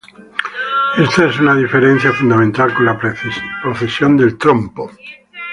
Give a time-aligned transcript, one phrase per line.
[0.97, 4.89] Esta es una diferencia fundamental con la precesión del trompo.